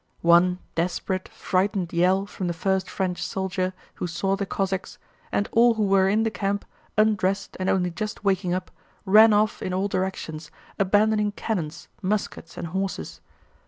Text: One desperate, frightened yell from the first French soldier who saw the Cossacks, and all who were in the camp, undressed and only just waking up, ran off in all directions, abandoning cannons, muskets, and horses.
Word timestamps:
One 0.23 0.57
desperate, 0.73 1.27
frightened 1.29 1.93
yell 1.93 2.25
from 2.25 2.47
the 2.47 2.55
first 2.55 2.89
French 2.89 3.21
soldier 3.21 3.71
who 3.93 4.07
saw 4.07 4.35
the 4.35 4.47
Cossacks, 4.47 4.97
and 5.31 5.47
all 5.51 5.75
who 5.75 5.83
were 5.83 6.09
in 6.09 6.23
the 6.23 6.31
camp, 6.31 6.65
undressed 6.97 7.55
and 7.59 7.69
only 7.69 7.91
just 7.91 8.23
waking 8.23 8.51
up, 8.51 8.71
ran 9.05 9.31
off 9.31 9.61
in 9.61 9.75
all 9.75 9.87
directions, 9.87 10.49
abandoning 10.79 11.33
cannons, 11.33 11.87
muskets, 12.01 12.57
and 12.57 12.69
horses. 12.69 13.21